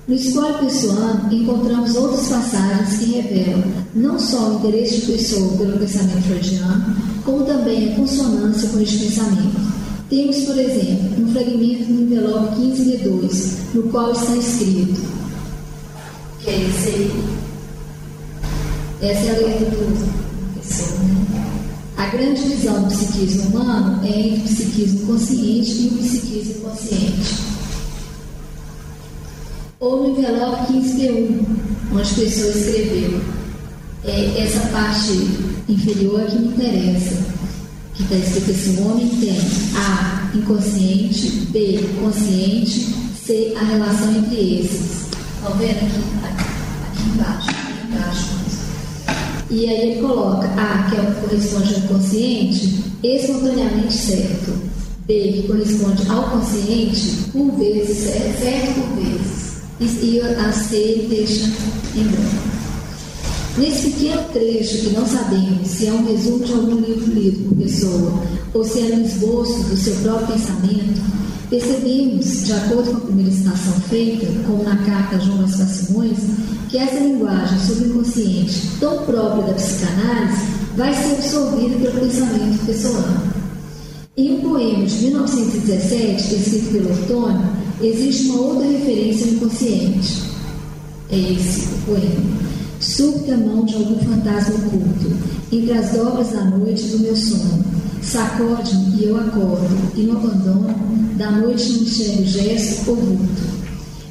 No 0.06 0.14
Escola 0.14 0.58
Pessoa 0.58 1.22
encontramos 1.30 1.96
outras 1.96 2.28
passagens 2.28 2.98
que 2.98 3.12
revelam 3.12 3.64
não 3.94 4.18
só 4.18 4.50
o 4.50 4.54
interesse 4.56 5.00
de 5.00 5.12
Pessoa 5.12 5.56
pelo 5.56 5.78
pensamento 5.78 6.22
freudiano, 6.24 6.94
como 7.24 7.46
também 7.46 7.92
a 7.92 7.96
consonância 7.96 8.68
com 8.68 8.80
este 8.80 8.98
pensamento. 8.98 9.74
Temos, 10.10 10.36
por 10.40 10.58
exemplo, 10.58 11.24
um 11.24 11.32
fragmento 11.32 11.90
no 11.90 12.02
envelope 12.02 12.56
15D2, 12.56 13.52
no 13.72 13.82
qual 13.84 14.12
está 14.12 14.36
escrito, 14.36 15.00
que 16.40 16.50
esse 16.50 16.88
aí. 16.90 17.24
Essa 19.00 19.26
é 19.26 19.30
a 19.30 19.38
letra 19.38 19.70
do 19.70 20.23
A 21.96 22.06
grande 22.06 22.42
visão 22.42 22.82
do 22.82 22.88
psiquismo 22.88 23.50
humano 23.50 24.04
é 24.04 24.20
entre 24.20 24.40
o 24.40 24.54
psiquismo 24.54 25.06
consciente 25.06 25.70
e 25.70 25.88
o 25.88 25.98
psiquismo 25.98 26.54
consciente 26.62 27.54
ou 29.84 30.02
no 30.02 30.18
envelope 30.18 30.72
15P1, 30.72 31.44
onde 31.92 32.10
a 32.10 32.14
pessoa 32.14 32.50
escreveu. 32.50 33.20
É, 34.04 34.42
essa 34.42 34.60
parte 34.68 35.12
inferior 35.68 36.24
que 36.26 36.38
me 36.38 36.48
interessa, 36.48 37.16
que 37.94 38.02
está 38.02 38.16
escrito 38.16 38.50
assim, 38.50 38.76
o 38.78 38.90
homem 38.90 39.08
tem 39.20 39.36
A, 39.76 40.30
inconsciente, 40.34 41.30
B, 41.50 41.80
consciente, 42.00 42.94
C, 43.24 43.54
a 43.58 43.64
relação 43.64 44.10
entre 44.16 44.60
esses. 44.60 45.04
Estão 45.36 45.52
tá 45.52 45.58
vendo 45.58 45.70
aqui, 45.70 46.00
aqui 46.86 47.08
embaixo, 47.14 47.50
aqui 47.50 47.86
embaixo. 47.92 48.33
E 49.50 49.68
aí 49.68 49.90
ele 49.90 50.00
coloca 50.00 50.46
A, 50.56 50.90
que 50.90 50.96
é 50.96 51.00
o 51.00 51.14
que 51.14 51.20
corresponde 51.20 51.74
ao 51.74 51.80
inconsciente, 51.80 52.84
espontaneamente 53.02 53.92
certo. 53.92 54.52
B, 55.06 55.32
que 55.32 55.48
corresponde 55.48 56.08
ao 56.08 56.30
consciente, 56.30 57.30
por 57.30 57.52
vezes 57.58 57.98
certo, 57.98 58.40
certo 58.40 58.74
por 58.74 59.02
vezes 59.02 59.44
e 59.80 60.20
a 60.20 60.52
C 60.52 61.06
deixa 61.08 61.46
em 61.96 62.04
branco. 62.04 62.53
Nesse 63.56 63.90
pequeno 63.90 64.22
trecho, 64.32 64.78
que 64.78 64.90
não 64.90 65.06
sabemos 65.06 65.68
se 65.68 65.86
é 65.86 65.92
um 65.92 66.04
resumo 66.04 66.44
de 66.44 66.52
algum 66.52 66.74
livro 66.80 67.12
lido 67.12 67.48
por 67.48 67.56
pessoa 67.56 68.20
ou 68.52 68.64
se 68.64 68.80
é 68.80 68.96
um 68.96 69.04
esboço 69.04 69.62
do 69.64 69.76
seu 69.76 69.94
próprio 69.96 70.26
pensamento, 70.26 71.00
percebemos, 71.48 72.46
de 72.46 72.52
acordo 72.52 72.90
com 72.90 72.96
a 72.96 73.00
primeira 73.00 73.30
citação 73.30 73.72
feita, 73.88 74.26
como 74.44 74.64
na 74.64 74.76
carta 74.78 75.20
João 75.20 75.38
das 75.38 75.50
Simões, 75.50 76.18
que 76.68 76.78
essa 76.78 76.98
linguagem 76.98 77.58
inconsciente, 77.86 78.60
tão 78.80 79.04
própria 79.04 79.44
da 79.44 79.54
psicanálise, 79.54 80.42
vai 80.76 80.92
ser 80.92 81.14
absorvida 81.14 81.76
pelo 81.76 82.00
pensamento 82.00 82.66
pessoal. 82.66 83.04
Em 84.16 84.34
um 84.34 84.40
poema 84.40 84.84
de 84.84 84.96
1917, 85.06 86.34
escrito 86.34 86.72
pelo 86.72 86.92
Otônio, 86.92 87.50
existe 87.80 88.26
uma 88.30 88.40
outra 88.40 88.68
referência 88.68 89.26
no 89.26 89.32
inconsciente. 89.34 90.22
É 91.10 91.16
esse 91.16 91.66
o 91.66 91.86
poema. 91.86 92.53
Súbita 92.80 93.36
mão 93.36 93.64
de 93.64 93.74
algum 93.74 93.98
fantasma 93.98 94.54
oculto, 94.56 95.12
entre 95.52 95.72
as 95.72 95.92
dobras 95.92 96.30
da 96.30 96.44
noite 96.44 96.84
do 96.88 96.98
meu 96.98 97.16
sono. 97.16 97.64
Sacode-me 98.02 98.96
e 98.98 99.04
eu 99.04 99.18
acordo, 99.18 99.92
e 99.96 100.02
no 100.02 100.18
abandono 100.18 100.74
da 101.16 101.30
noite 101.30 101.72
não 101.72 101.82
enxergo 101.82 102.24
gesto 102.24 102.90
ou 102.90 102.96
vulto. 102.96 103.42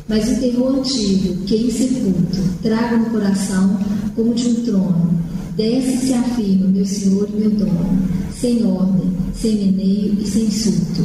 Mas 0.08 0.30
o 0.30 0.40
terror 0.40 0.80
antigo, 0.80 1.44
que 1.46 1.56
insepulto, 1.56 2.42
trago 2.62 2.98
no 2.98 3.06
coração 3.06 3.80
como 4.16 4.34
de 4.34 4.48
um 4.48 4.56
trono. 4.66 5.24
Desce 5.56 5.94
e 5.94 5.98
se 5.98 6.14
afirma, 6.14 6.68
meu 6.68 6.86
senhor 6.86 7.30
e 7.32 7.40
meu 7.40 7.52
dono, 7.52 8.00
sem 8.40 8.66
ordem, 8.66 9.12
sem 9.36 9.56
meneio 9.56 10.18
e 10.20 10.28
sem 10.28 10.46
insulto 10.46 11.04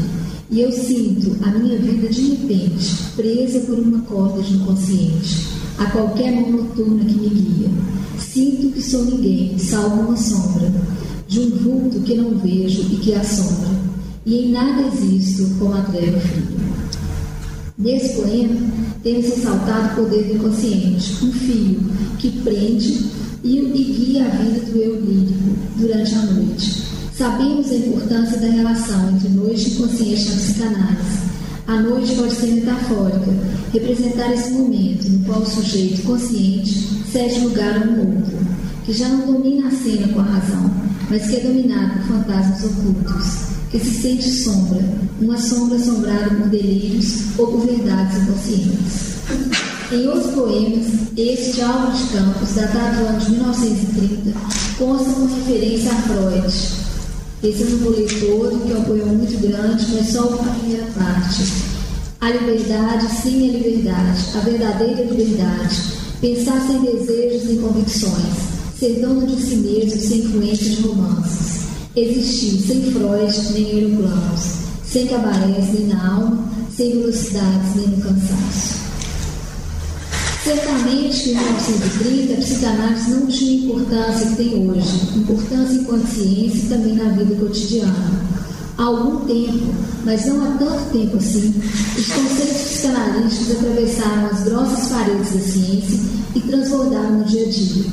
e 0.50 0.62
eu 0.62 0.72
sinto 0.72 1.36
a 1.44 1.50
minha 1.50 1.78
vida 1.78 2.08
de 2.08 2.30
repente 2.30 2.96
presa 3.14 3.60
por 3.60 3.78
uma 3.78 4.00
corda 4.02 4.40
de 4.40 4.54
inconsciente, 4.54 5.46
a 5.78 5.86
qualquer 5.86 6.32
mão 6.32 6.50
noturna 6.50 7.04
que 7.04 7.14
me 7.14 7.28
guia. 7.28 7.70
Sinto 8.18 8.72
que 8.72 8.82
sou 8.82 9.04
ninguém, 9.04 9.58
salvo 9.58 10.02
uma 10.02 10.16
sombra, 10.16 10.70
de 11.26 11.40
um 11.40 11.50
vulto 11.50 12.00
que 12.00 12.14
não 12.14 12.38
vejo 12.38 12.82
e 12.92 12.96
que 12.96 13.14
assombra, 13.14 13.68
e 14.26 14.46
em 14.46 14.52
nada 14.52 14.82
existo 14.86 15.48
como 15.58 15.74
a 15.74 15.82
treva 15.82 16.20
fria. 16.20 16.58
Nesse 17.78 18.20
poema, 18.20 18.60
temos 19.02 19.26
ressaltado 19.26 19.92
o 19.92 20.04
poder 20.04 20.24
do 20.24 20.34
inconsciente, 20.34 21.24
um 21.24 21.32
fio 21.32 21.80
que 22.18 22.30
prende 22.42 23.06
e, 23.44 23.58
e 23.58 23.84
guia 23.84 24.26
a 24.26 24.30
vida 24.30 24.66
do 24.66 24.78
eu 24.78 25.00
lírico 25.00 25.56
durante 25.76 26.14
a 26.14 26.22
noite 26.22 26.88
Sabemos 27.18 27.68
a 27.72 27.74
importância 27.74 28.38
da 28.38 28.46
relação 28.46 29.10
entre 29.10 29.28
noite 29.30 29.70
e 29.70 29.74
consciência 29.74 30.30
na 30.30 30.36
psicanálise. 30.36 31.18
A 31.68 31.82
noite 31.82 32.14
pode 32.14 32.34
ser 32.34 32.46
metafórica, 32.46 33.30
representar 33.74 34.32
esse 34.32 34.52
momento 34.52 35.06
no 35.06 35.22
qual 35.26 35.42
o 35.42 35.46
sujeito 35.46 36.02
consciente 36.02 36.72
cede 37.12 37.40
lugar 37.40 37.76
a 37.76 37.90
um 37.90 37.98
outro, 37.98 38.38
que 38.86 38.92
já 38.94 39.06
não 39.06 39.34
domina 39.34 39.68
a 39.68 39.70
cena 39.70 40.08
com 40.08 40.20
a 40.20 40.22
razão, 40.22 40.70
mas 41.10 41.26
que 41.26 41.36
é 41.36 41.40
dominado 41.40 41.98
por 41.98 42.14
fantasmas 42.14 42.64
ocultos, 42.64 43.26
que 43.70 43.78
se 43.80 44.00
sente 44.00 44.30
sombra, 44.30 44.82
uma 45.20 45.36
sombra 45.36 45.76
assombrada 45.76 46.30
por 46.36 46.48
delírios 46.48 47.38
ou 47.38 47.48
por 47.48 47.66
verdades 47.66 48.16
inconscientes. 48.16 49.18
Em 49.92 50.06
outros 50.06 50.34
poemas, 50.34 50.86
este 51.18 51.60
Álvaro 51.60 51.92
de 51.92 52.04
Campos, 52.04 52.54
datado 52.54 52.96
do 52.96 53.06
ano 53.08 53.20
de 53.20 53.30
1930, 53.32 54.38
consta 54.78 55.10
com 55.10 55.26
referência 55.26 55.92
a 55.92 55.96
Freud, 55.96 56.54
esse 57.42 57.62
eu 57.62 57.70
não 57.70 57.78
vou 57.78 57.92
todo, 57.92 58.66
que 58.66 58.72
é 58.72 58.76
um 58.76 58.84
poema 58.84 59.12
muito 59.12 59.40
grande, 59.40 59.86
mas 59.92 60.08
só 60.08 60.24
a 60.24 60.38
primeira 60.38 60.86
parte. 60.86 61.44
A 62.20 62.30
liberdade, 62.30 63.06
sim, 63.22 63.48
a 63.48 63.52
liberdade, 63.52 64.24
a 64.34 64.40
verdadeira 64.40 65.04
liberdade. 65.04 65.76
Pensar 66.20 66.60
sem 66.66 66.80
desejos 66.80 67.44
nem 67.44 67.58
convicções. 67.58 68.34
Ser 68.76 69.00
dono 69.00 69.24
de 69.24 69.40
si 69.40 69.56
mesmo 69.56 70.00
sem 70.00 70.18
influência 70.18 70.68
de 70.68 70.82
romances. 70.82 71.68
Existir 71.94 72.60
sem 72.60 72.92
Freud 72.92 73.52
nem 73.52 73.66
aeroplanos. 73.66 74.58
Sem 74.84 75.06
cabarés 75.06 75.72
nem 75.72 75.86
na 75.86 76.14
alma, 76.14 76.44
sem 76.76 76.90
velocidades 76.90 77.76
nem 77.76 77.86
no 77.86 78.02
cansaço. 78.02 78.77
Certamente, 80.48 81.28
em 81.28 81.34
1930, 81.34 82.32
a 82.32 82.36
psicanálise 82.38 83.10
não 83.10 83.26
tinha 83.26 83.66
importância 83.66 84.28
que 84.28 84.36
tem 84.36 84.70
hoje, 84.70 85.18
importância 85.18 85.74
em 85.78 86.06
ciência 86.06 86.56
e 86.56 86.68
também 86.70 86.94
na 86.94 87.10
vida 87.10 87.34
cotidiana. 87.34 88.22
Há 88.78 88.84
algum 88.84 89.26
tempo, 89.26 89.74
mas 90.06 90.24
não 90.24 90.42
há 90.42 90.56
tanto 90.56 90.90
tempo 90.90 91.18
assim, 91.18 91.54
os 91.98 92.06
conceitos 92.06 92.62
psicanalísticos 92.62 93.56
atravessaram 93.58 94.26
as 94.28 94.44
grossas 94.44 94.88
paredes 94.88 95.32
da 95.34 95.40
ciência 95.40 96.00
e 96.34 96.40
transbordaram 96.40 97.18
no 97.18 97.24
dia 97.24 97.44
a 97.44 97.50
dia. 97.50 97.84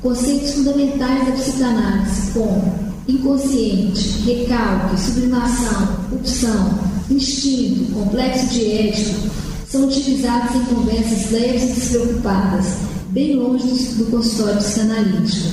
Conceitos 0.00 0.52
fundamentais 0.52 1.26
da 1.26 1.32
psicanálise, 1.32 2.30
como 2.32 2.74
inconsciente, 3.06 4.22
recalque, 4.24 4.98
sublimação, 4.98 5.98
opção, 6.10 6.78
instinto, 7.10 7.92
complexo 7.92 8.46
de 8.46 8.64
ético, 8.64 9.27
são 9.70 9.86
utilizados 9.86 10.56
em 10.56 10.64
conversas 10.74 11.30
leves 11.30 11.62
e 11.62 11.80
despreocupadas, 11.80 12.66
bem 13.10 13.36
longe 13.36 13.68
do 13.96 14.10
consultório 14.10 14.56
psicanalítico. 14.58 15.48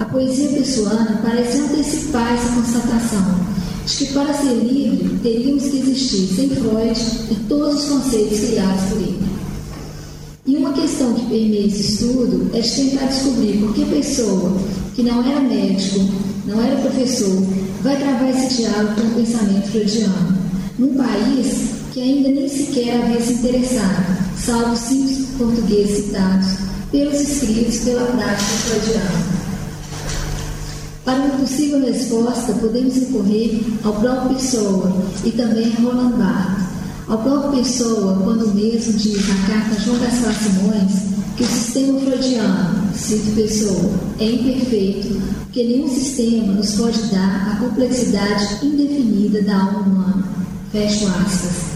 A 0.00 0.04
poesia 0.04 0.48
pessoana 0.48 1.20
parece 1.22 1.58
antecipar 1.58 2.34
essa 2.34 2.54
constatação 2.54 3.52
de 3.86 3.96
que 3.96 4.12
para 4.12 4.34
ser 4.34 4.54
livre 4.54 5.16
teríamos 5.22 5.64
que 5.64 5.78
existir 5.78 6.34
sem 6.34 6.50
Freud 6.50 7.00
e 7.30 7.34
todos 7.48 7.84
os 7.84 7.88
conceitos 7.88 8.40
criados 8.40 8.82
por 8.88 8.98
ele. 8.98 9.22
E 10.44 10.56
uma 10.56 10.72
questão 10.72 11.14
que 11.14 11.26
permeia 11.26 11.66
esse 11.66 11.82
estudo 11.82 12.50
é 12.52 12.60
de 12.60 12.70
tentar 12.70 13.06
descobrir 13.06 13.58
por 13.58 13.74
que 13.74 13.84
pessoa 13.84 14.56
que 14.94 15.04
não 15.04 15.24
era 15.24 15.40
médico, 15.40 16.00
não 16.46 16.60
era 16.60 16.80
professor, 16.80 17.42
vai 17.82 17.96
travar 17.96 18.28
esse 18.30 18.56
diálogo 18.56 18.94
com 18.96 19.06
o 19.06 19.24
pensamento 19.24 19.68
freudiano, 19.68 20.36
num 20.78 20.94
país 20.94 21.81
que 21.92 22.00
ainda 22.00 22.30
nem 22.30 22.48
sequer 22.48 23.02
havia 23.02 23.20
se 23.20 23.34
interessado, 23.34 24.16
salvo 24.38 24.76
cinco 24.76 25.26
portugueses 25.36 26.06
citados 26.06 26.48
pelos 26.90 27.20
escritos 27.20 27.80
pela 27.80 28.06
prática 28.06 28.40
freudiana. 28.40 29.42
Para 31.04 31.18
uma 31.18 31.36
possível 31.36 31.84
resposta, 31.84 32.54
podemos 32.54 32.94
recorrer 32.94 33.60
ao 33.84 33.92
próprio 33.94 34.36
Pessoa 34.36 35.04
e 35.24 35.32
também 35.32 35.70
a 35.70 35.80
Roland 35.80 36.16
Barthes. 36.16 36.64
Ao 37.08 37.18
próprio 37.18 37.62
Pessoa, 37.62 38.20
quando 38.24 38.54
mesmo 38.54 38.92
diz 38.94 39.28
na 39.28 39.46
carta 39.46 39.80
João 39.80 39.98
Gaspar 39.98 40.34
Simões 40.34 40.92
que 41.36 41.42
o 41.42 41.46
sistema 41.46 42.00
freudiano, 42.00 42.94
cito 42.94 43.34
Pessoa, 43.34 43.90
é 44.18 44.24
imperfeito, 44.24 45.20
porque 45.44 45.64
nenhum 45.64 45.88
sistema 45.88 46.54
nos 46.54 46.72
pode 46.72 47.02
dar 47.08 47.52
a 47.52 47.56
complexidade 47.56 48.64
indefinida 48.64 49.42
da 49.42 49.60
alma 49.60 49.80
humana. 49.80 50.24
Fecho 50.70 51.06
aspas. 51.08 51.71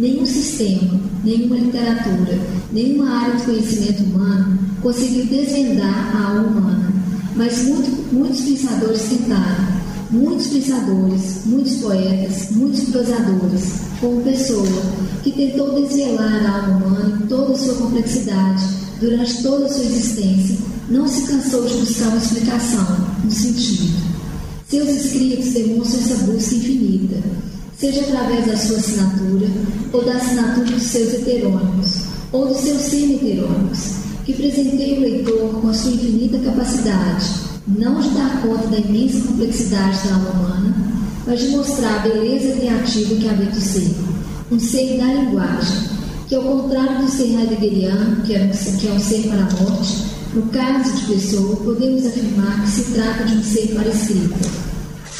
Nenhum 0.00 0.24
sistema, 0.24 0.98
nenhuma 1.22 1.56
literatura, 1.56 2.38
nenhuma 2.72 3.10
área 3.10 3.36
de 3.36 3.42
conhecimento 3.42 4.02
humano 4.02 4.58
conseguiu 4.80 5.26
desvendar 5.26 6.16
a 6.16 6.28
alma 6.28 6.48
humana. 6.48 6.92
Mas 7.36 7.64
muito, 7.64 8.10
muitos 8.10 8.40
pensadores 8.40 9.02
tentaram. 9.02 9.80
Muitos 10.10 10.46
pensadores, 10.46 11.42
muitos 11.44 11.74
poetas, 11.74 12.50
muitos 12.52 12.84
prosadores, 12.84 13.74
como 14.00 14.22
Pessoa, 14.22 14.82
que 15.22 15.32
tentou 15.32 15.78
desvelar 15.78 16.46
a 16.46 16.64
alma 16.64 16.86
humana 16.86 17.18
em 17.22 17.26
toda 17.26 17.52
a 17.52 17.58
sua 17.58 17.74
complexidade 17.74 18.64
durante 18.98 19.42
toda 19.42 19.66
a 19.66 19.68
sua 19.68 19.84
existência, 19.84 20.56
não 20.88 21.06
se 21.06 21.26
cansou 21.26 21.66
de 21.66 21.74
buscar 21.74 22.08
uma 22.08 22.16
explicação, 22.16 22.86
um 23.22 23.30
sentido. 23.30 24.00
Seus 24.66 24.88
escritos 24.88 25.52
demonstram 25.52 26.00
essa 26.00 26.14
busca 26.24 26.54
infinita, 26.54 27.22
seja 27.80 28.02
através 28.02 28.46
da 28.46 28.56
sua 28.58 28.76
assinatura 28.76 29.48
ou 29.90 30.04
da 30.04 30.12
assinatura 30.12 30.66
dos 30.66 30.82
seus 30.82 31.14
heterônimos, 31.14 32.02
ou 32.30 32.46
dos 32.46 32.58
seus 32.58 32.82
semi-heterônimos, 32.82 33.94
que 34.26 34.34
presenteiam 34.34 34.98
o 34.98 35.00
leitor 35.00 35.60
com 35.60 35.68
a 35.68 35.72
sua 35.72 35.92
infinita 35.92 36.38
capacidade, 36.40 37.26
não 37.66 37.98
de 37.98 38.10
dar 38.10 38.42
conta 38.42 38.68
da 38.68 38.78
imensa 38.78 39.26
complexidade 39.26 40.06
da 40.06 40.14
alma 40.14 40.30
humana, 40.30 40.74
mas 41.26 41.40
de 41.40 41.48
mostrar 41.48 41.96
a 41.96 41.98
beleza 42.00 42.52
criativa 42.56 43.14
que 43.14 43.28
habita 43.28 43.56
o 43.56 43.60
ser, 43.60 43.94
um 44.52 44.60
ser 44.60 44.98
da 44.98 45.06
linguagem, 45.06 45.76
que 46.28 46.34
ao 46.34 46.42
contrário 46.42 46.98
do 46.98 47.10
ser 47.10 47.34
heideggeriano, 47.34 48.22
que 48.22 48.34
é 48.34 48.42
um, 48.42 48.76
que 48.76 48.88
é 48.88 48.92
um 48.92 49.00
ser 49.00 49.22
para 49.22 49.40
a 49.40 49.62
morte, 49.62 49.96
no 50.34 50.42
caso 50.42 50.92
de 50.92 51.14
Pessoa, 51.14 51.56
podemos 51.56 52.06
afirmar 52.06 52.62
que 52.62 52.70
se 52.70 52.92
trata 52.92 53.24
de 53.24 53.36
um 53.36 53.42
ser 53.42 53.68
para 53.74 53.88
a 53.88 53.88
escrita 53.88 54.70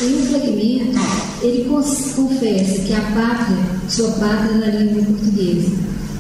em 0.02 0.14
um 0.14 0.26
fragmento, 0.26 0.98
ele 1.42 1.68
confessa 1.68 2.80
que 2.82 2.94
a 2.94 3.00
pátria, 3.00 3.58
sua 3.88 4.10
pátria 4.12 4.56
na 4.56 4.66
língua 4.66 5.04
portuguesa. 5.04 5.70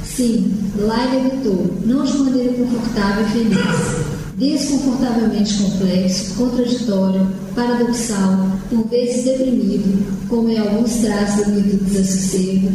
Sim, 0.04 0.52
lá 0.76 1.06
ele 1.06 1.26
habitou, 1.28 1.78
não 1.86 2.04
de 2.04 2.18
maneira 2.18 2.52
confortável 2.52 3.24
e 3.24 3.30
feliz, 3.30 4.20
desconfortavelmente 4.36 5.54
complexo, 5.62 6.34
contraditório, 6.34 7.26
paradoxal, 7.54 8.58
por 8.68 8.86
vezes 8.88 9.24
deprimido, 9.24 10.28
como 10.28 10.50
em 10.50 10.58
alguns 10.58 10.92
traços 10.96 11.46
do 11.46 11.60
livro 11.60 11.84
Desassossego, 11.84 12.70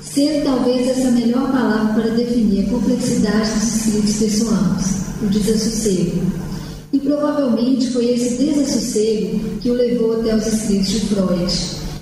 sendo 0.00 0.44
talvez 0.44 0.88
essa 0.88 1.08
a 1.08 1.12
melhor 1.12 1.50
palavra 1.50 1.94
para 1.94 2.14
definir 2.14 2.66
a 2.66 2.70
complexidade 2.70 3.50
dos 3.50 3.86
escritos 3.86 4.14
pessoais, 4.16 5.00
o 5.22 5.26
desassossego 5.26 6.50
e 6.92 6.98
provavelmente 6.98 7.90
foi 7.90 8.10
esse 8.10 8.42
desassossego 8.42 9.58
que 9.60 9.70
o 9.70 9.74
levou 9.74 10.20
até 10.20 10.34
os 10.34 10.46
escritos 10.46 10.88
de 10.88 11.00
Freud 11.00 11.52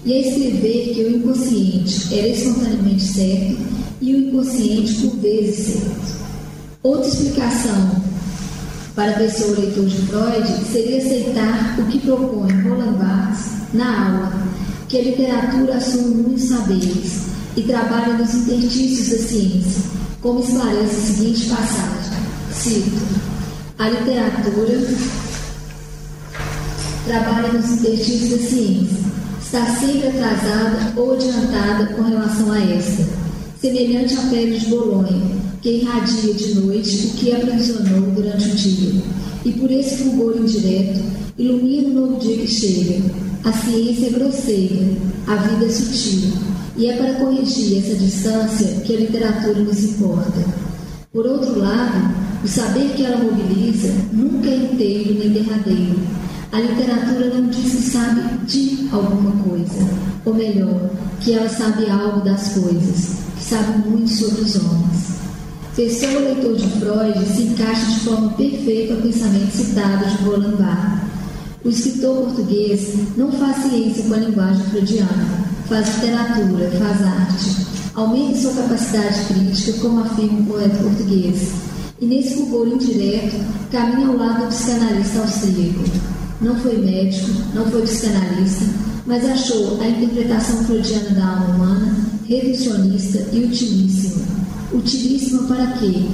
e 0.05 0.13
a 0.13 0.21
escrever 0.21 0.95
que 0.95 1.03
o 1.03 1.17
inconsciente 1.17 2.15
era 2.15 2.29
espontaneamente 2.29 3.03
certo 3.03 3.59
e 4.01 4.15
o 4.15 4.29
inconsciente 4.29 4.95
por 4.95 5.17
vezes 5.19 5.67
certo. 5.67 6.19
Outra 6.83 7.09
explicação 7.09 8.03
para 8.95 9.11
a 9.11 9.19
pessoa 9.19 9.59
leitor 9.59 9.85
de 9.85 9.97
Freud 10.07 10.65
seria 10.73 10.99
aceitar 10.99 11.79
o 11.79 11.85
que 11.87 11.99
propõe 11.99 12.51
Roland 12.63 12.97
Barthes 12.99 13.47
na 13.75 14.09
aula, 14.09 14.33
que 14.89 14.99
a 14.99 15.03
literatura 15.03 15.77
assume 15.77 16.23
muitos 16.23 16.45
saberes 16.45 17.29
e 17.57 17.63
trabalha 17.63 18.17
nos 18.17 18.33
interstícios 18.35 19.09
da 19.11 19.29
ciência, 19.29 19.83
como 20.23 20.41
esclarece 20.41 20.97
a 20.97 21.15
seguinte 21.15 21.49
passagem. 21.49 22.19
Cito. 22.53 23.38
A 23.79 23.89
literatura 23.91 24.77
trabalha 27.07 27.53
nos 27.53 27.71
interstícios 27.71 28.31
da 28.31 28.39
ciência. 28.39 28.99
Está 29.41 29.65
sempre 29.67 30.09
atrasada 30.09 30.93
ou 30.97 31.15
adiantada 31.15 31.87
com 31.95 32.03
relação 32.03 32.51
a 32.51 32.59
esta, 32.59 33.05
semelhante 33.61 34.17
à 34.17 34.23
pele 34.31 34.59
de 34.59 34.67
Bolonha, 34.67 35.23
que 35.63 35.83
irradia 35.83 36.35
de 36.35 36.55
noite 36.57 37.07
o 37.07 37.11
que 37.19 37.33
aprisionou 37.33 38.11
durante 38.11 38.49
o 38.49 38.55
dia, 38.57 39.01
e 39.45 39.53
por 39.53 39.71
esse 39.71 40.03
fulgor 40.03 40.37
indireto 40.37 41.01
ilumina 41.39 41.89
o 41.89 41.95
novo 41.95 42.19
dia 42.19 42.37
que 42.37 42.49
chega. 42.49 43.01
A 43.45 43.53
ciência 43.53 44.09
é 44.09 44.11
grosseira, 44.11 44.89
a 45.29 45.37
vida 45.37 45.67
é 45.67 45.71
sutil, 45.71 46.33
e 46.77 46.87
é 46.87 46.97
para 46.97 47.15
corrigir 47.15 47.79
essa 47.79 47.95
distância 47.95 48.81
que 48.85 48.97
a 48.97 48.99
literatura 48.99 49.61
nos 49.61 49.85
importa. 49.85 50.45
Por 51.13 51.27
outro 51.27 51.61
lado, 51.61 52.28
o 52.43 52.49
saber 52.49 52.93
que 52.95 53.05
ela 53.05 53.19
mobiliza 53.19 53.93
nunca 54.13 54.49
é 54.49 54.57
inteiro 54.57 55.19
nem 55.19 55.31
derradeiro. 55.31 55.99
A 56.53 56.61
literatura 56.61 57.35
não 57.35 57.49
diz 57.49 57.73
que 57.73 57.91
sabe 57.91 58.23
de 58.47 58.89
alguma 58.91 59.33
coisa, 59.43 59.89
ou 60.25 60.35
melhor, 60.35 60.91
que 61.21 61.35
ela 61.35 61.49
sabe 61.49 61.91
algo 61.91 62.21
das 62.21 62.55
coisas, 62.55 63.19
que 63.37 63.45
sabe 63.45 63.89
muito 63.89 64.09
sobre 64.11 64.43
os 64.43 64.57
homens. 64.57 65.19
Pessoa 65.77 66.21
leitor 66.21 66.57
de 66.57 66.67
Freud 66.81 67.27
se 67.27 67.43
encaixa 67.43 67.87
de 67.87 68.01
forma 68.01 68.33
perfeita 68.33 68.95
ao 68.95 69.01
pensamento 69.01 69.53
citado 69.53 70.07
de 70.09 70.25
Roland. 70.25 71.01
O 71.65 71.69
escritor 71.69 72.25
português 72.25 72.95
não 73.17 73.31
faz 73.31 73.63
ciência 73.63 74.05
com 74.05 74.15
a 74.15 74.19
linguagem 74.19 74.65
freudiana, 74.71 75.45
faz 75.69 75.95
literatura, 75.97 76.71
faz 76.79 77.03
arte. 77.03 77.67
Aumenta 77.95 78.39
sua 78.39 78.55
capacidade 78.55 79.25
crítica, 79.27 79.73
como 79.81 80.01
afirma 80.01 80.41
o 80.41 80.47
poeta 80.47 80.77
português, 80.79 81.53
e 82.01 82.07
nesse 82.07 82.35
fulgor 82.35 82.69
indireto 82.69 83.37
caminha 83.71 84.09
ao 84.09 84.17
lado 84.17 84.45
do 84.45 84.49
psicanalista 84.49 85.21
austríaco. 85.21 85.85
Não 86.41 86.55
foi 86.57 86.79
médico, 86.79 87.31
não 87.55 87.67
foi 87.71 87.83
psicanalista, 87.83 88.65
mas 89.07 89.25
achou 89.25 89.81
a 89.81 89.89
interpretação 89.89 90.65
freudiana 90.65 91.11
da 91.11 91.27
alma 91.27 91.55
humana 91.55 92.09
reducionista 92.29 93.27
e 93.33 93.45
utilíssima. 93.45 94.27
Utilíssima 94.73 95.43
para 95.45 95.67
quê? 95.79 96.05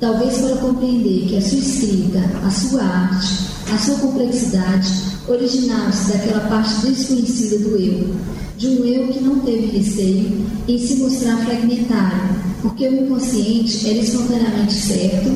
Talvez 0.00 0.38
para 0.38 0.56
compreender 0.56 1.28
que 1.28 1.36
a 1.36 1.42
sua 1.42 1.58
escrita, 1.58 2.18
a 2.44 2.50
sua 2.50 2.82
arte, 2.82 3.28
a 3.72 3.78
sua 3.78 3.94
complexidade 3.96 5.09
originaram-se 5.32 6.12
daquela 6.12 6.40
parte 6.48 6.86
desconhecida 6.86 7.58
do 7.58 7.76
eu, 7.76 8.14
de 8.58 8.68
um 8.68 8.84
eu 8.84 9.08
que 9.08 9.20
não 9.20 9.40
teve 9.40 9.78
receio 9.78 10.46
em 10.68 10.78
se 10.78 10.96
mostrar 10.96 11.38
fragmentário, 11.44 12.36
porque 12.62 12.88
o 12.88 13.04
inconsciente 13.04 13.88
era 13.88 13.98
espontaneamente 13.98 14.74
certo 14.74 15.30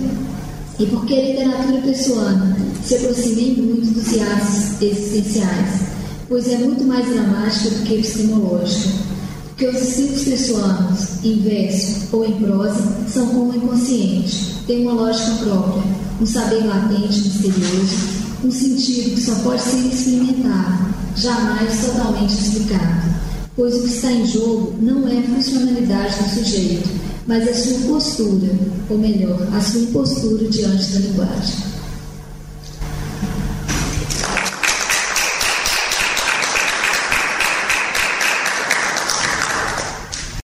e 0.79 0.87
porque 0.87 1.15
a 1.15 1.23
literatura 1.23 1.81
pessoana 1.83 2.57
se 2.85 2.97
aproxima 2.97 3.63
muito 3.63 3.95
dos 3.95 4.13
hiatos 4.13 4.83
existenciais, 4.83 5.81
pois 6.29 6.49
é 6.49 6.59
muito 6.59 6.85
mais 6.85 7.07
dramática 7.09 7.71
do 7.71 7.85
que 7.85 7.95
epistemológica. 7.95 9.05
Porque 9.49 9.69
os 9.69 9.83
escritos 9.83 10.25
pessoanos, 10.25 11.25
em 11.25 11.41
verso 11.43 12.09
ou 12.13 12.25
em 12.25 12.33
prosa, 12.33 13.07
são 13.09 13.29
como 13.29 13.53
o 13.53 13.57
inconsciente, 13.57 14.57
têm 14.67 14.83
uma 14.83 14.95
lógica 14.95 15.31
própria, 15.45 15.83
um 16.21 16.27
saber 16.27 16.67
latente, 16.67 17.21
misterioso, 17.21 18.24
um 18.45 18.51
sentido 18.51 19.15
que 19.15 19.23
só 19.23 19.35
pode 19.37 19.63
ser 19.63 19.77
experimentado, 19.87 20.95
jamais 21.17 21.81
totalmente 21.87 22.35
explicado. 22.35 23.15
Pois 23.57 23.75
o 23.75 23.83
que 23.83 23.89
está 23.89 24.13
em 24.13 24.27
jogo 24.27 24.75
não 24.83 25.09
é 25.09 25.19
a 25.19 25.23
funcionalidade 25.23 26.15
do 26.23 26.35
sujeito, 26.35 26.89
mas 27.27 27.49
a 27.49 27.55
sua 27.55 27.79
postura, 27.89 28.51
ou 28.91 28.99
melhor, 28.99 29.41
a 29.55 29.61
sua 29.61 29.81
impostura 29.81 30.47
diante 30.49 30.93
da 30.93 30.99
linguagem. 30.99 31.74